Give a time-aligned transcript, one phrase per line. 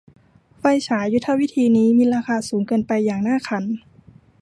[0.59, 3.63] ไฟฉายยุทธวิธีนี้มีราคาสูงเกินไปอย่างน่าขัน